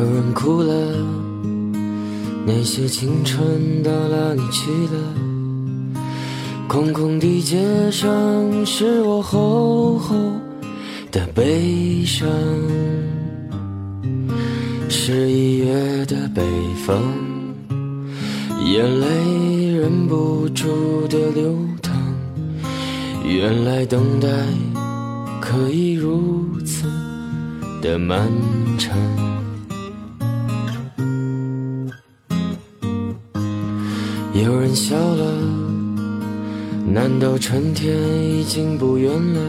[0.00, 0.72] 有人哭了，
[2.46, 6.02] 那些青春到哪里去了？
[6.66, 8.08] 空空的街上，
[8.64, 10.16] 是我厚厚
[11.12, 12.26] 的悲伤。
[14.88, 16.42] 十一月的北
[16.86, 16.98] 方，
[18.64, 19.06] 眼泪
[19.74, 21.92] 忍不住的流淌。
[23.22, 24.28] 原来等待
[25.42, 26.86] 可以如此
[27.82, 28.59] 的漫长。
[34.42, 35.24] 有人笑了，
[36.86, 39.40] 难道春天已经不远了？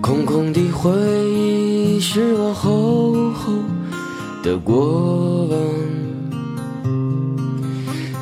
[0.00, 0.90] 空空的回
[1.30, 3.52] 忆是我厚厚
[4.42, 5.58] 的过往。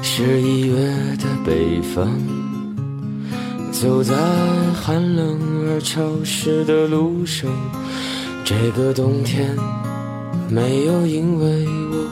[0.03, 0.77] 十一月
[1.17, 2.06] 的北方，
[3.72, 4.15] 走在
[4.75, 5.39] 寒冷
[5.70, 7.50] 而潮湿的路上，
[8.45, 9.56] 这个冬天
[10.50, 12.06] 没有因为我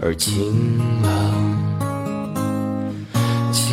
[0.00, 1.45] 而晴朗。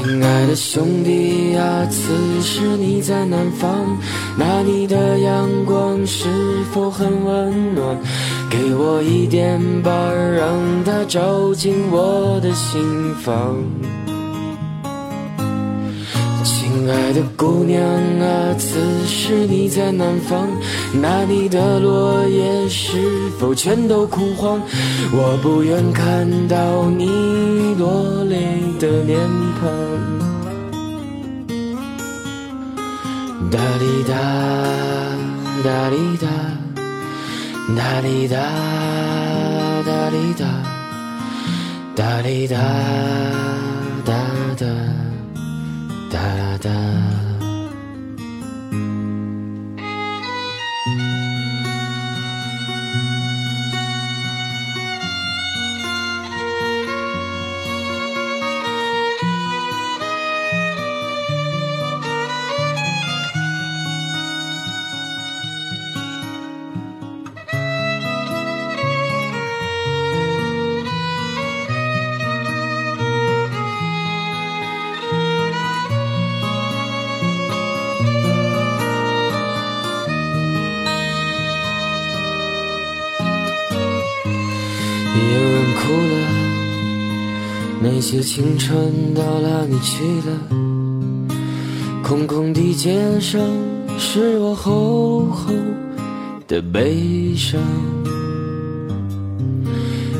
[0.03, 3.97] 亲爱的兄弟啊，此时你在南方，
[4.37, 6.27] 那里的阳光是
[6.73, 7.97] 否很温暖？
[8.49, 9.89] 给我一点吧，
[10.37, 13.55] 让它照进我的心房。
[16.43, 20.49] 亲爱的姑娘啊，此时你在南方，
[21.01, 22.97] 那里的落叶是
[23.39, 24.59] 否全都枯黄？
[25.13, 27.05] 我不愿看到你
[27.79, 29.17] 落泪的脸
[29.61, 29.92] 庞。
[33.53, 34.15] 哒哩哒，
[35.63, 36.27] 哒哩哒，
[37.77, 38.35] 哒哩哒，
[39.85, 40.45] 哒哩哒，
[41.95, 42.57] 哒哩哒，
[44.03, 44.11] 哒
[44.57, 44.65] 哒。
[46.09, 47.32] 哒哒。
[85.85, 86.15] 哭了，
[87.81, 90.31] 那些青春到哪里去了？
[92.01, 93.41] 空空的街上，
[93.97, 95.53] 是我厚厚
[96.47, 97.59] 的悲伤。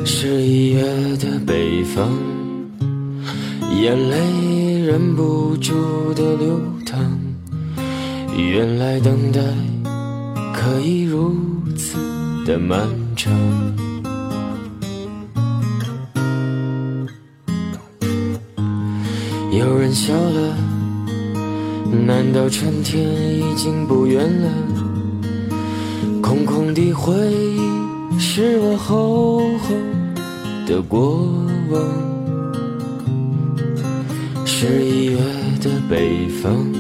[0.03, 0.84] 十一月
[1.18, 2.12] 的北方，
[3.81, 7.00] 眼泪忍不住的流淌。
[8.35, 9.40] 原来等待
[10.53, 11.34] 可以如
[11.78, 11.97] 此
[12.46, 12.85] 的漫
[13.16, 13.31] 长。
[19.59, 20.58] 有人笑了，
[22.08, 24.50] 难道春天已经不远了？
[26.24, 29.76] 空空的回忆是我厚厚
[30.66, 31.28] 的过
[31.70, 31.82] 往。
[34.44, 35.17] 十一月
[35.61, 36.73] 的北方，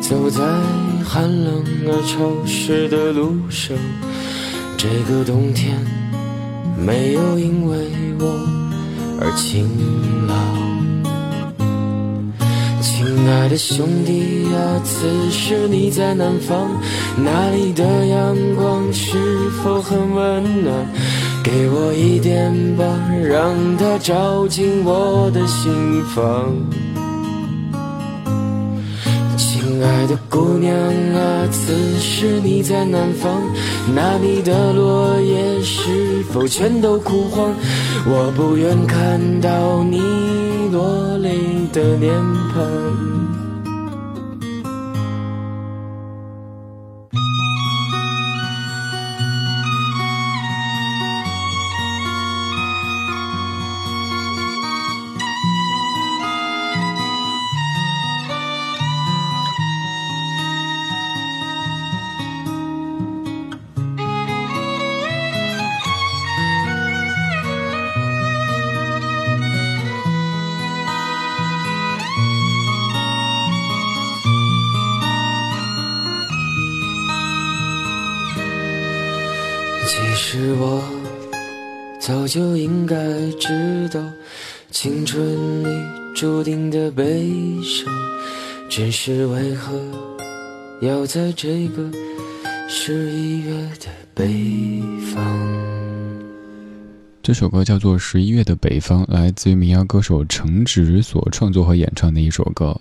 [0.00, 0.42] 走在
[1.04, 3.76] 寒冷而潮湿的路上，
[4.78, 5.76] 这个冬天
[6.78, 7.76] 没有因为
[8.20, 8.24] 我
[9.20, 9.68] 而晴
[10.26, 10.75] 朗。
[13.06, 16.68] 亲爱的兄弟呀，此时你在南方，
[17.16, 19.16] 那里的阳光是
[19.62, 20.74] 否很温暖？
[21.44, 22.84] 给我一点吧，
[23.22, 26.52] 让它照进我的心房。
[29.36, 33.40] 亲爱的姑娘啊，此时你在南方，
[33.94, 37.54] 那里的落叶是否全都枯黄？
[38.08, 40.00] 我不愿看到你
[40.76, 42.12] 玻璃的脸
[42.52, 43.15] 盆。
[82.26, 82.96] 早就应该
[83.38, 84.02] 知道，
[84.72, 85.68] 青春里
[86.12, 87.30] 注定的悲
[87.62, 87.88] 伤，
[88.68, 89.80] 只是为何
[90.80, 91.88] 要在这个
[92.68, 94.26] 十一月的北
[95.14, 95.22] 方？
[97.22, 102.76] 这首歌叫做《十一月的北方》，来自于民谣歌手程直所创作和演唱的一首歌。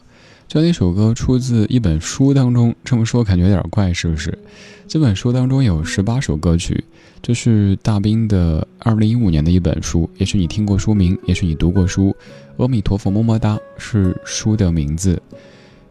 [0.48, 4.36] 这样一首歌出自一本书当中，这么说感觉有点怪，是不是？
[4.88, 6.84] 这本书当中有十八首歌曲，
[7.26, 10.08] 这是大兵的二零一五年的一本书。
[10.20, 12.16] 也许你听过书名，也许你读过书，
[12.62, 15.20] 《阿弥陀佛么么哒》是书的名字。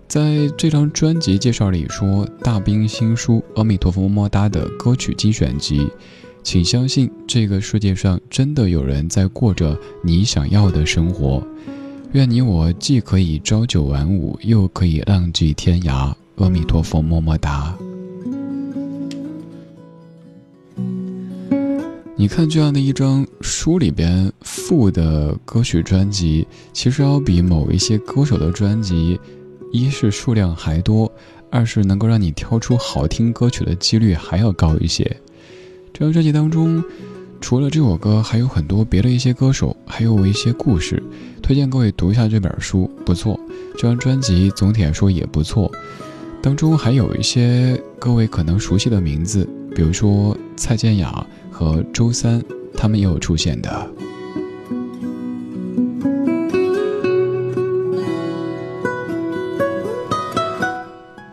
[0.06, 5.88] 在这张专辑介绍里说，大兵新书《阿弥陀佛么么哒》的歌曲精选集，
[6.44, 11.44] 请相信这个世界上真的有人在过着你想要的生活。
[12.12, 16.14] 愿你我既可以朝九晚五，又可以浪迹天涯。
[16.36, 17.76] 阿弥陀佛，么么哒。
[22.16, 29.18] 你看这样的一张书里边附的歌曲专辑，其实要比某一些歌手的专辑，
[29.72, 31.10] 一是数量还多，
[31.50, 35.04] 二是能够让你挑出好听歌曲的几率还要高一些。
[35.92, 36.82] 这张专辑当中。
[37.40, 41.02] 除了这首歌，还有很多别的一些歌手，还有一些故事，
[41.42, 43.38] 推荐各位读一下这本书，不错。
[43.76, 45.70] 这张专辑总体来说也不错，
[46.40, 52.42] 当中还有一些各位可能熟悉的名字，比如说蔡健雅和周三，
[52.76, 53.88] 他们也有出现的。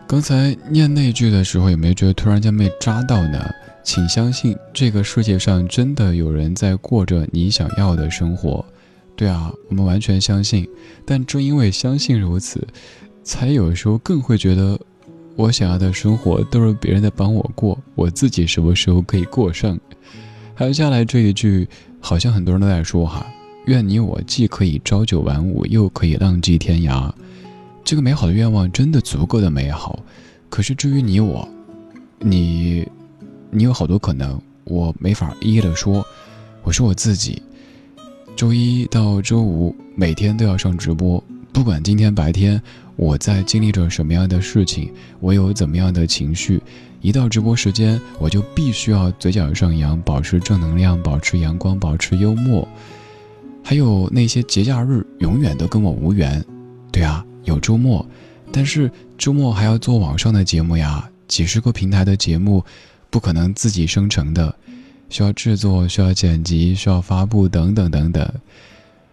[0.06, 3.44] 刚才念那句的时候，有没有觉得突然间被扎到呢？
[3.82, 8.64] 请相信，这个世界上真的有人在过着你想要的生活。
[9.16, 10.68] 对啊，我们完全相信。
[11.04, 12.64] 但正因为相信如此，
[13.24, 14.78] 才有时候更会觉得，
[15.36, 19.78] 我想要的生活都是别人在帮我过，我自己什么时候可以过上？
[20.54, 21.68] 还有下来这一句，
[22.00, 23.26] 好像很多人都在说哈：
[23.66, 27.12] 愿你我既可以朝九晚五，又可以浪迹天涯。
[27.84, 29.98] 这个美好的愿望真的足够的美好。
[30.48, 31.48] 可是至于你我，
[32.18, 32.86] 你。
[33.54, 36.02] 你有好多可能，我没法一一的说。
[36.62, 37.42] 我说我自己，
[38.34, 42.58] 周一到周五每天都要上直播，不管今天白天
[43.02, 46.62] 我在经历着什么样的事情，我有怎么样的情绪，
[47.00, 52.66] 一到直播时间，我就必须要嘴角上扬，保持正能量，保持阳光，保持幽默。
[53.60, 56.44] 还有那些节假日，永远都跟我无缘。
[56.92, 58.06] 对啊，有周末，
[58.52, 58.88] 但是
[59.18, 62.64] 周末还要做网上的节目呀，几十个平台的节目。
[63.10, 64.54] 不可能自己生成的，
[65.10, 68.26] 需要制作，需要剪辑，需要发布，等等等等。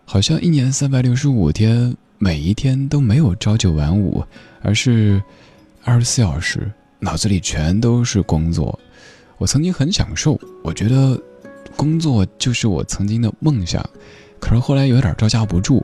[0.05, 4.21] 好像一年三百六十五天，每一天都没有朝九晚五，
[4.61, 5.23] 而是
[5.85, 8.77] 二十四小时，脑子里全都是工作。
[9.38, 11.17] 我曾经很享受，我觉得
[11.77, 13.83] 工作就是我曾经的梦想。
[14.38, 15.81] 可是后来有点招架不住，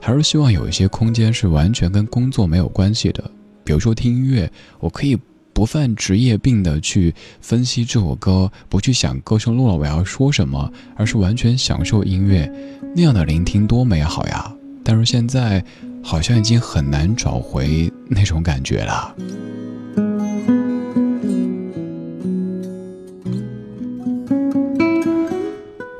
[0.00, 3.22] 还是希望有一些空间是完全跟工作没有关系的，
[3.62, 4.50] 比如说听音乐，
[4.80, 5.18] 我可以。
[5.52, 12.52] 不犯职业病的去分析这首歌，不去想歌声录了我要说什么，而是完全享受音乐，
[12.96, 14.52] 那样的聆听多美好呀！
[14.84, 15.64] 但是现在
[16.02, 19.16] 好像已经很难找回那种感觉了。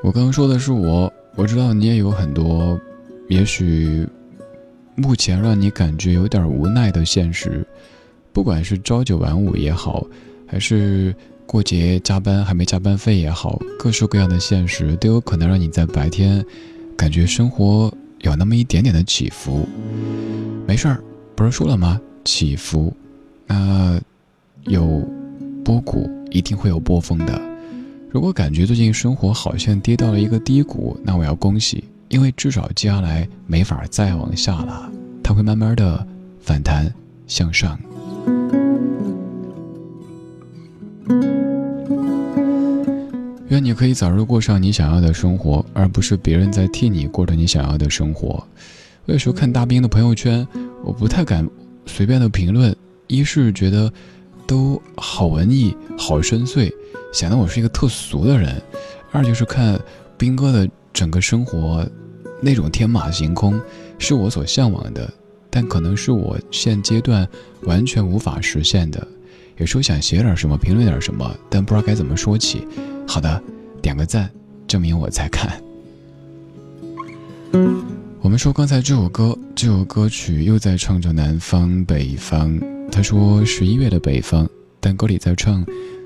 [0.03, 2.79] 我刚刚说的是我，我知道你也有很多，
[3.29, 4.07] 也许
[4.95, 7.67] 目前让你感觉有点无奈的现实。
[8.33, 10.07] 不管是朝九晚五也好，
[10.47, 11.14] 还是
[11.47, 16.45] 过节加班还没加班费也好，各式各样的现实都有可能让你在白天
[16.97, 17.93] 感觉生活
[18.25, 19.69] 有那么一点点的起伏。
[20.66, 21.00] 没事儿，
[21.37, 22.00] 不是说了吗？
[22.25, 22.93] 起伏，
[23.47, 24.00] 那
[24.64, 25.07] 有
[25.62, 27.40] 波谷，一定会有波峰的。
[28.11, 34.90] 如果感觉最近生活好像跌到了一个低谷，那我要恭喜，因为至少接下来没法再往下了，
[35.23, 36.07] 它会慢慢的
[36.40, 36.90] 反弹
[37.26, 37.78] 向上。
[43.64, 48.47] 你可以早日过上你想要的生活，而不是别人在替你过着你想要的生活。
[49.06, 50.47] 我有时候看大兵的朋友圈，
[50.85, 51.49] 我不太敢
[51.87, 53.90] 随便的评论，一是觉得
[54.47, 56.71] 都好文艺、好深邃，
[57.11, 58.52] 显得我是一个特俗的人；
[59.12, 59.80] 二就是看
[60.18, 61.88] 兵哥的整个生活，
[62.42, 63.59] 那种天马行空，
[63.99, 65.11] 是我所向往的，
[65.49, 67.26] 但可能是我现阶段
[67.62, 69.09] 完全无法实现的。
[69.56, 72.68] 有时候想写点什么，评论点什么，但不知道该怎么说起。
[73.06, 73.42] 好的，
[73.85, 74.31] 点个赞，
[74.67, 75.62] 证明我在看。
[78.23, 82.59] 我们说刚才这首歌，这首歌曲又在唱着南方北方。
[82.91, 84.49] 他说十一月的北方，
[84.81, 85.62] 但歌里在唱：“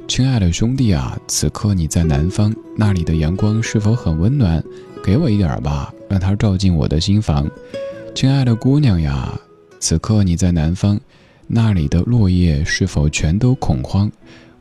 [0.08, 4.60] 亲爱的兄弟啊，此刻你在南方，那里的阳光是否很温暖？
[5.04, 7.48] 给我一点儿吧，让它照进我的心房。
[8.12, 9.40] 亲爱的姑娘呀，
[9.78, 10.98] 此刻你在南方。”
[11.46, 14.10] 那里的落叶是否全都恐慌？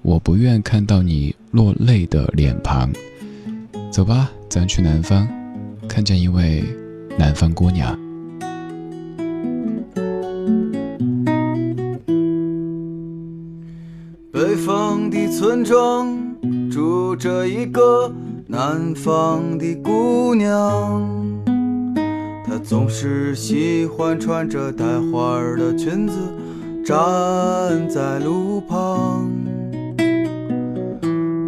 [0.01, 2.91] 我不愿看到你落泪的脸庞。
[3.91, 5.27] 走吧，咱去南方，
[5.87, 6.63] 看见一位
[7.17, 7.97] 南方姑娘。
[14.31, 16.15] 北方的村庄
[16.69, 18.13] 住着一个
[18.45, 21.03] 南方的姑娘，
[22.45, 26.15] 她总是喜欢穿着带花儿的裙子。
[26.85, 26.95] 站
[27.89, 29.29] 在路旁，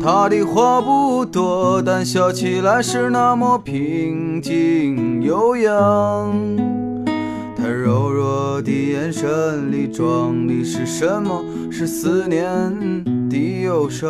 [0.01, 6.33] 他的话不多，但笑起来是那么平静悠扬。
[7.55, 11.43] 他柔弱的眼神里装的是什么？
[11.69, 12.41] 是思念
[13.29, 14.09] 的忧伤。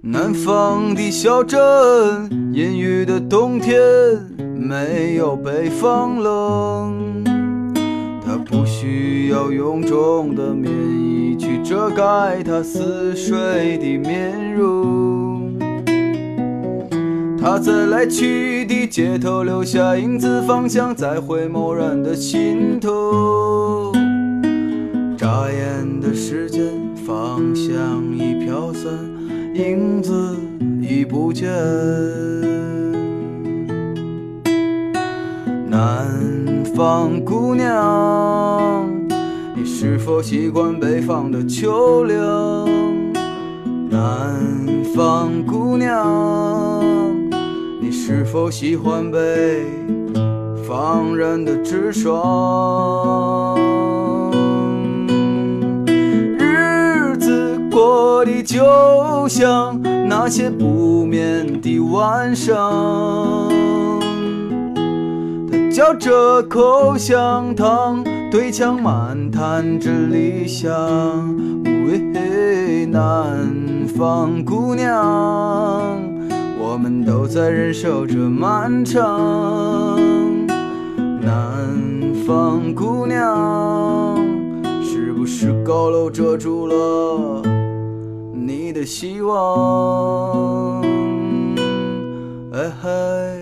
[0.00, 1.58] 南方的小镇，
[2.52, 3.76] 阴雨的冬天，
[4.56, 7.24] 没有北方冷。
[8.24, 11.01] 他不需要臃肿的棉衣
[11.64, 15.56] 遮盖他似水的面容。
[17.40, 23.92] 他在来去的街头留下影子，方向在回眸人的心头。
[25.16, 26.62] 眨眼的时间，
[27.06, 28.92] 方向已飘散，
[29.54, 30.36] 影子
[30.80, 31.48] 已不见。
[35.68, 36.32] 南。
[36.74, 38.81] 方姑娘，
[39.84, 42.68] 是否习惯北方的秋凉？
[43.90, 44.32] 南
[44.94, 47.12] 方姑娘，
[47.80, 49.66] 你是否喜欢北
[50.64, 53.58] 方人的直爽？
[56.38, 59.76] 日子过得就像
[60.08, 63.50] 那些不眠的晚上。
[65.72, 70.72] 嚼着口香糖，对墙漫谈着理想。
[71.66, 76.00] 喂，南方姑娘，
[76.58, 80.00] 我们都在忍受着漫长。
[81.20, 81.78] 南
[82.26, 84.16] 方姑娘，
[84.82, 87.42] 是不是高楼遮住了
[88.32, 90.80] 你的希望？
[92.54, 93.41] 哎嗨。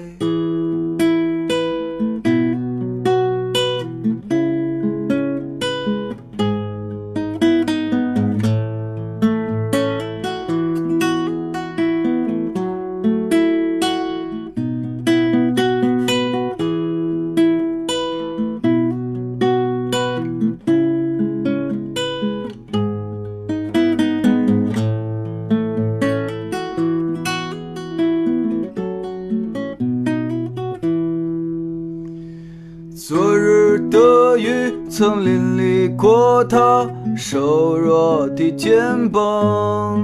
[35.00, 39.99] 曾淋漓过他瘦弱的肩膀，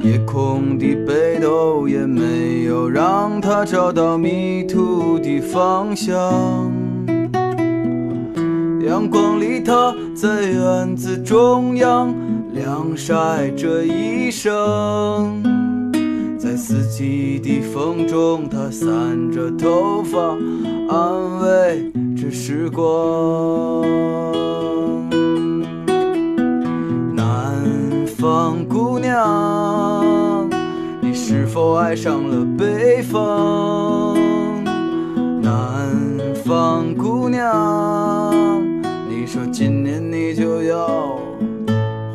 [0.00, 6.14] 夜空的北斗也没有让他找到迷途的方向。
[8.86, 12.14] 阳光里，他在院子中央
[12.52, 14.52] 晾晒着衣裳，
[16.38, 18.88] 在四季的风中，他散
[19.32, 20.38] 着头发，
[20.88, 21.97] 安慰。
[22.30, 23.82] 时光，
[27.14, 30.48] 南方姑娘，
[31.00, 34.14] 你是否爱上了北方？
[35.40, 38.62] 南方姑娘，
[39.08, 41.18] 你说今年你就要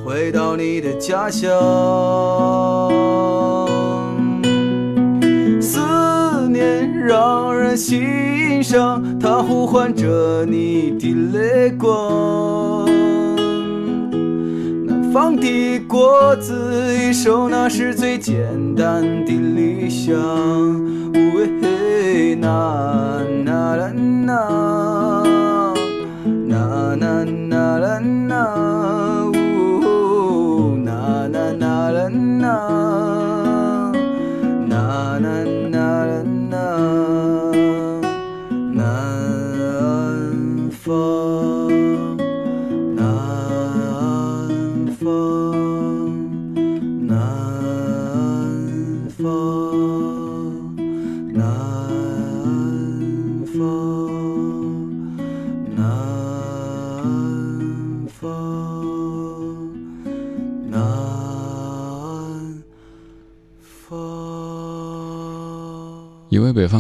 [0.06, 1.50] 回到你的家乡。
[7.26, 12.86] 让人欣赏，它呼唤着你的泪光。
[14.86, 16.54] 南方的果子
[16.94, 18.44] 一熟，那是最简
[18.76, 20.14] 单的理想。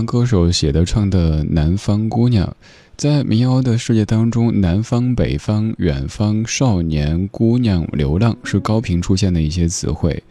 [0.05, 2.48] 歌手写的唱的《南方姑娘》，
[2.95, 10.24] 在民谣的世界当中，南方、北方、远方、少年、姑娘、流浪是高频出现的一些词汇。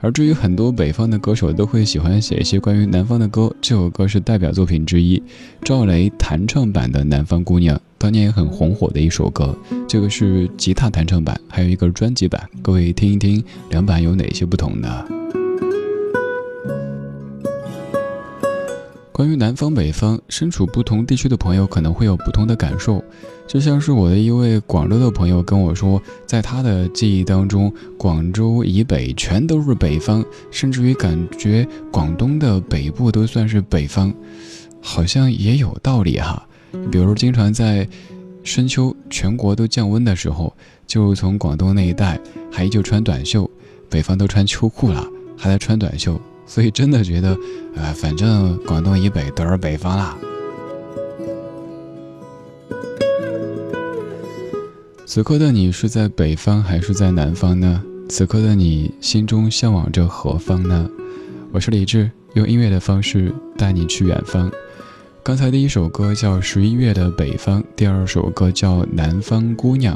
[0.00, 5.20] 而至于很多北方的歌手都会喜欢写一些关于南方的歌，这首歌是代表作品之一，
[5.64, 9.56] 赵雷弹唱版的《南方姑娘》，当年也很红火的一首歌。
[9.88, 15.04] 这个是吉他弹唱版，还有一个专辑版，各位听一听，两版有哪些不同呢？
[19.18, 23.02] 关于南方北方，身处不同地区的朋友可能会有不同的感受。
[23.48, 34.14] 就像是我的一位广州的朋友跟我说，在他的记忆当中，广州以北全都是北方，甚至于感觉广东的北部都算是北方，
[34.80, 36.46] 好像也有道理哈。
[36.92, 37.88] 比如经常在
[38.44, 40.56] 深秋全国都降温的时候，
[40.86, 42.20] 就从广东那一带
[42.52, 43.50] 还依旧穿短袖，
[43.90, 45.04] 北方都穿秋裤了，
[45.36, 46.20] 还在穿短袖。
[46.48, 47.36] 所以真的觉得，
[47.76, 50.16] 呃，反正广东以北都是北方啦。
[55.06, 57.82] 此刻的你是在北方还是在南方呢？
[58.08, 60.88] 此刻的你心中向往着何方呢？
[61.52, 64.50] 我是李志，用音乐的方式带你去远方。
[65.22, 69.94] 刚才第一首歌叫《十一月的北方》，第二首歌叫《南方姑娘》，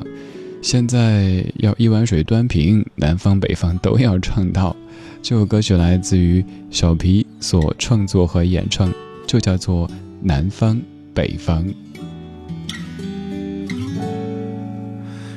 [0.62, 4.74] 现在要一碗水端平，南方北方都要唱到。
[5.20, 8.90] 这首歌曲来自于小皮所创作和演唱，
[9.26, 9.88] 就叫做
[10.22, 10.80] 《南方
[11.12, 11.64] 北方》。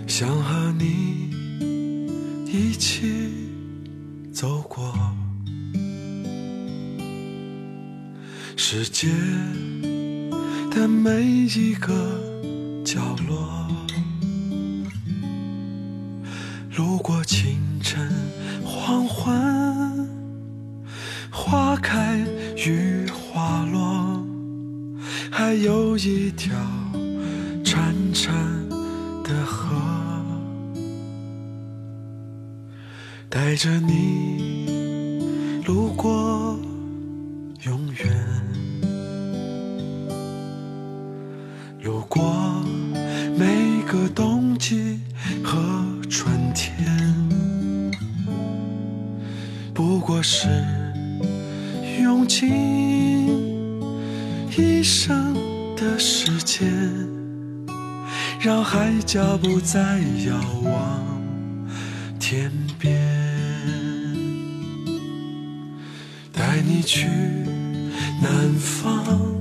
[0.05, 1.31] 想和你
[2.45, 3.07] 一起
[4.31, 4.93] 走过
[8.55, 9.07] 世界
[10.69, 11.93] 的每一个
[12.85, 13.67] 角落，
[16.75, 18.11] 路过清晨
[18.65, 20.09] 黄昏，
[21.31, 22.19] 花开
[22.67, 24.21] 与花落，
[25.31, 26.53] 还有一条
[27.63, 28.27] 潺潺
[29.23, 29.73] 的河，
[33.29, 36.59] 带着你路过
[37.63, 38.05] 永远，
[41.81, 42.21] 路过
[50.27, 50.47] 是
[52.01, 52.49] 用尽
[54.57, 55.35] 一生
[55.75, 56.67] 的时间。
[58.39, 61.05] 让海角不再遥望
[62.19, 62.99] 天边，
[66.33, 67.07] 带你去
[68.19, 69.34] 南方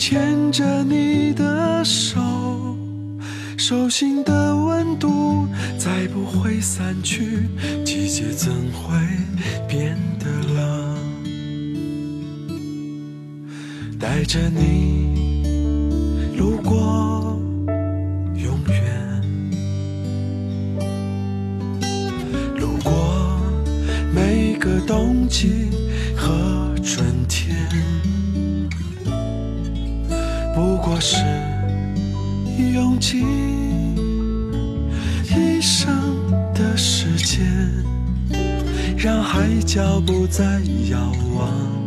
[0.00, 2.18] 牵着你的手，
[3.58, 5.46] 手心的温度
[5.78, 7.46] 再不会散去，
[7.84, 8.96] 季节怎会
[9.68, 10.96] 变得冷？
[13.98, 15.44] 带着你
[16.34, 17.38] 路过
[18.36, 19.22] 永远，
[22.56, 23.38] 路过
[24.14, 25.68] 每个冬季
[26.16, 27.68] 和春天。
[31.00, 31.16] 是
[32.74, 33.24] 用尽
[35.30, 35.90] 一生
[36.52, 37.42] 的时间，
[38.98, 40.60] 让海角不再
[40.90, 41.79] 遥望。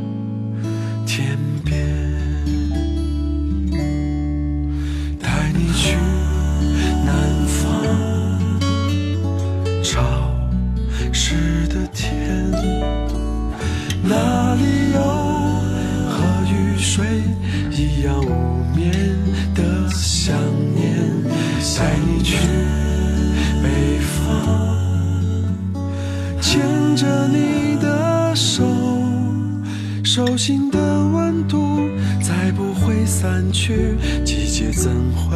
[34.56, 35.34] 世界怎会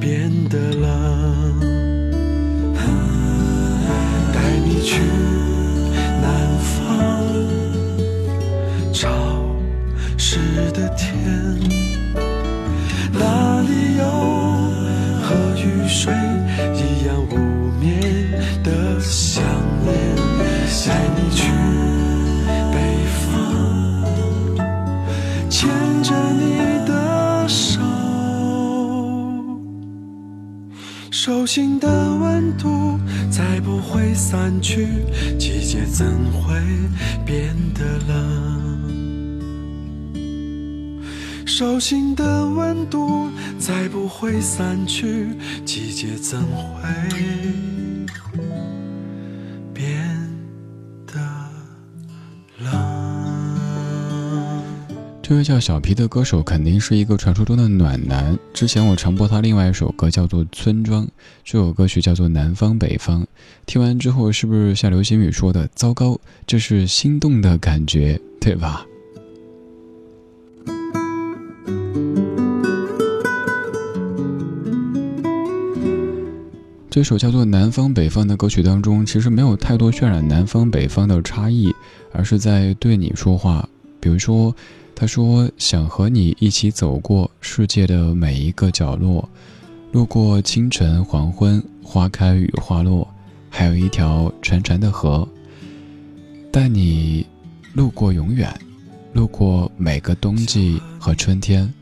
[0.00, 1.60] 变得冷？
[4.32, 5.02] 带你去
[6.22, 6.88] 南方，
[8.90, 9.10] 潮
[10.16, 10.38] 湿
[10.72, 11.77] 的天，
[31.28, 32.98] 手心的温度
[33.30, 34.88] 再不会散去，
[35.38, 36.58] 季节怎会
[37.26, 39.36] 变得冷？
[41.44, 45.26] 手心的温度再不会散去，
[45.66, 47.77] 季节怎会？
[55.28, 58.34] 这位叫小皮的歌手肯定是一个传说中的暖男。
[58.54, 61.04] 之前我常播他另外一首歌，叫做《村庄》，
[61.44, 63.22] 这首歌曲叫做《南方北方》。
[63.66, 68.86] 听完之后，是不是像流星雨说的，糟糕，这是心动的感觉，对吧？
[76.88, 81.70] 这首叫做《南方北方》的歌曲当中，其实没有太多渲染南方北方的差异，
[82.12, 83.68] 而是在对你说话，
[84.00, 84.56] 比如说。
[85.00, 89.28] 他说：“想和你一起走过世界的每一个角落，
[89.92, 93.06] 路过清晨、黄昏、花开与花落，
[93.48, 95.26] 还有一条潺潺的河。
[96.50, 97.24] 带你
[97.74, 98.52] 路过永远，
[99.12, 101.72] 路过每个冬季和春天，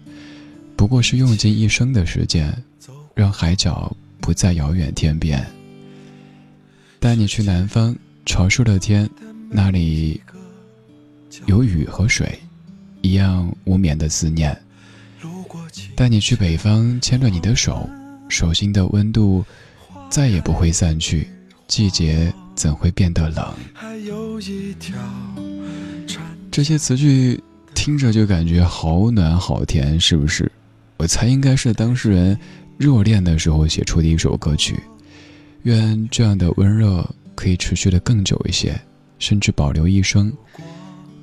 [0.77, 2.55] 不过是用尽一生的时间，
[3.15, 5.43] 让海角不再遥远天边。
[7.01, 9.09] 带你去南方，潮湿的天，
[9.49, 10.21] 那里
[11.47, 12.39] 有雨和水。”
[13.07, 14.61] 一样无眠的思念，
[15.95, 17.89] 带你去北方，牵着你的手，
[18.29, 19.45] 手心的温度
[20.11, 21.29] 再也不会散去，
[21.69, 23.55] 季节怎会变得冷？
[26.51, 27.41] 这些词句
[27.75, 30.51] 听着就感觉好暖好甜，是不是？
[30.97, 32.37] 我猜应该是当事人
[32.77, 34.81] 热恋的时候写出的一首歌曲。
[35.63, 38.81] 愿这样的温热可以持续的更久一些，
[39.21, 40.33] 甚至保留一生。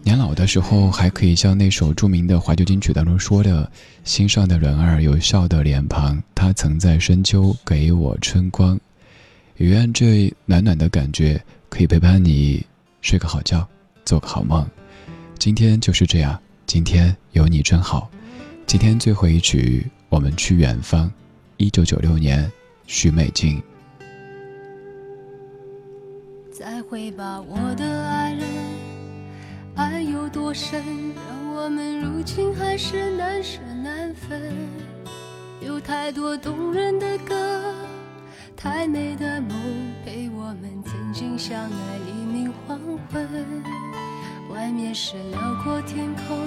[0.06, 3.72] 年老的时候，还可以像那首著名的怀旧金曲当中说的
[4.04, 8.78] ：“心上的人儿有笑的脸庞，他曾在深秋给我春光。”
[9.56, 12.66] 也愿这暖暖的感觉可以陪伴你
[13.02, 13.66] 睡个好觉，
[14.04, 14.68] 做个好梦。
[15.39, 18.12] 今天就是这样，今天有你真好。
[18.68, 21.10] 今天最后一曲，我们去远方。
[21.56, 22.52] 一九九六年，
[22.88, 23.62] 许美静。
[26.52, 28.22] 再会吧，我的爱。
[29.75, 30.83] 爱有多深，
[31.15, 34.53] 让我们如今还是难舍难分。
[35.62, 37.73] 有太多动人的歌，
[38.55, 39.57] 太美的梦，
[40.05, 42.79] 陪我们曾经相爱黎明黄
[43.12, 43.27] 昏。
[44.51, 46.38] 外面是辽阔天空，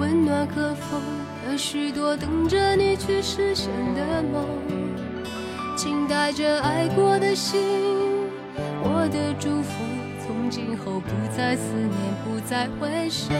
[0.00, 1.02] 温暖和风，
[1.44, 4.46] 和许多等着你去实现的梦。
[5.76, 7.60] 请带着爱过的心，
[8.82, 9.84] 我的祝福。
[10.26, 11.95] 从今后不再思念，
[12.48, 13.34] 再回首。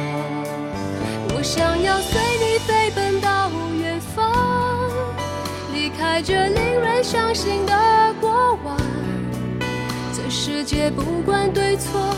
[1.33, 3.49] 我想要随你飞奔到
[3.81, 4.91] 远方，
[5.73, 8.77] 离开这令人伤心的过往。
[10.13, 12.17] 这世界不管对错，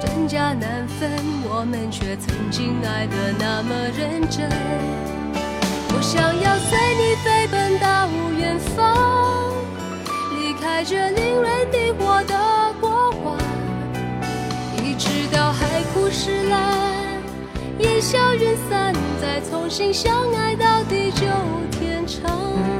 [0.00, 1.10] 真假难分，
[1.42, 4.48] 我们却曾经爱得那么认真。
[5.92, 9.52] 我想要随你飞奔到远方，
[10.38, 12.69] 离开这令人迷惑的。
[18.34, 21.26] 云散，再重新相爱到地久
[21.72, 22.79] 天长。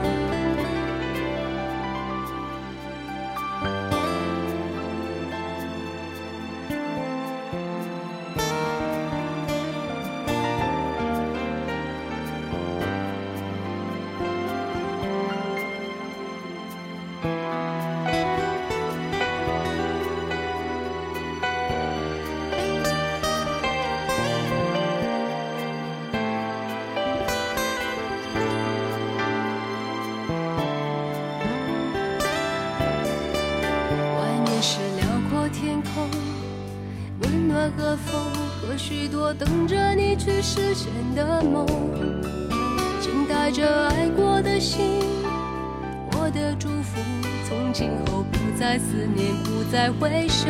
[40.83, 41.67] 前的梦，
[43.03, 45.03] 请带着爱过的心，
[46.13, 46.99] 我的祝福，
[47.47, 50.49] 从今后不再思念，不再回首。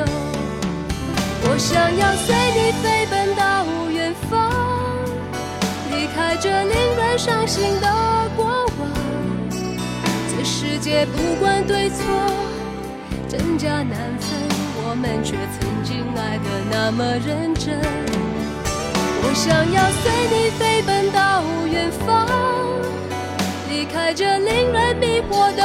[1.43, 4.53] 我想要随你飞奔到远方，
[5.91, 7.89] 离开这令人伤心的
[8.37, 8.47] 过
[8.79, 8.89] 往。
[9.51, 12.05] 这世界不管对错，
[13.29, 14.39] 真假难分，
[14.77, 18.30] 我们却曾经爱得那么认真。
[19.23, 22.27] 我想要随你飞奔到远方，
[23.69, 25.63] 离开这令人迷惑的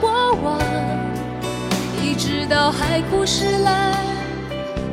[0.00, 0.60] 过往，
[2.02, 3.96] 一直到海枯石烂。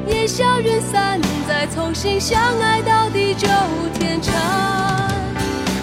[0.07, 3.47] 烟消云散，再重新相爱到地久
[3.93, 4.33] 天长。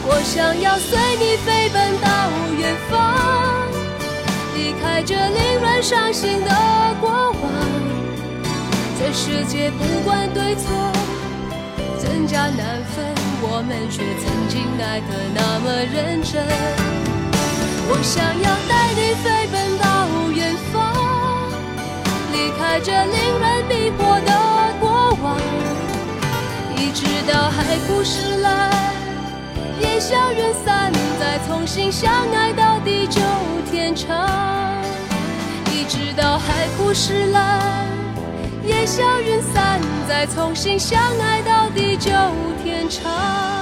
[0.05, 2.97] 我想要随你飞奔到远方，
[4.55, 6.51] 离开这令人伤心的
[7.01, 7.51] 过往。
[8.99, 10.71] 这世界不管对错，
[12.03, 16.43] 真假难分，我们却曾经爱得那么认真。
[17.87, 19.87] 我想要带你飞奔到
[20.35, 20.75] 远方。
[22.33, 24.35] 离开这令人迷惑的
[24.81, 25.39] 过往，
[26.75, 28.69] 一直到海枯石烂，
[29.79, 33.21] 烟消云散，再重新相爱到地久
[33.71, 34.29] 天长。
[35.71, 37.87] 一直到海枯石烂，
[38.67, 42.11] 烟消云散，再重新相爱到地久
[42.63, 43.62] 天长。